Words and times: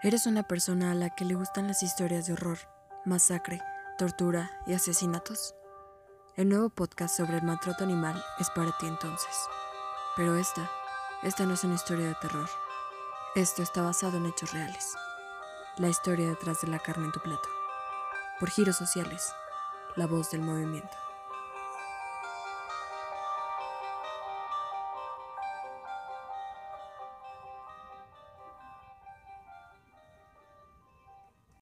Eres 0.00 0.26
una 0.26 0.44
persona 0.44 0.92
a 0.92 0.94
la 0.94 1.10
que 1.10 1.24
le 1.24 1.34
gustan 1.34 1.66
las 1.66 1.82
historias 1.82 2.24
de 2.24 2.34
horror, 2.34 2.58
masacre, 3.04 3.60
tortura 3.98 4.48
y 4.64 4.72
asesinatos. 4.72 5.56
El 6.36 6.50
nuevo 6.50 6.70
podcast 6.70 7.16
sobre 7.16 7.38
el 7.38 7.42
maltrato 7.42 7.82
animal 7.82 8.22
es 8.38 8.48
para 8.50 8.70
ti 8.78 8.86
entonces. 8.86 9.36
Pero 10.16 10.36
esta, 10.36 10.70
esta 11.24 11.46
no 11.46 11.54
es 11.54 11.64
una 11.64 11.74
historia 11.74 12.06
de 12.06 12.14
terror. 12.14 12.48
Esto 13.34 13.60
está 13.60 13.82
basado 13.82 14.18
en 14.18 14.26
hechos 14.26 14.52
reales. 14.52 14.94
La 15.78 15.88
historia 15.88 16.28
detrás 16.28 16.60
de 16.60 16.68
la 16.68 16.78
carne 16.78 17.06
en 17.06 17.12
tu 17.12 17.18
plato. 17.18 17.48
Por 18.38 18.50
giros 18.50 18.76
sociales, 18.76 19.32
la 19.96 20.06
voz 20.06 20.30
del 20.30 20.42
movimiento. 20.42 21.07